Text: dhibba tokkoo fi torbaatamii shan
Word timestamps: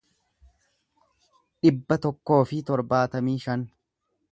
dhibba 1.67 1.99
tokkoo 2.07 2.41
fi 2.53 2.65
torbaatamii 2.71 3.39
shan 3.47 3.71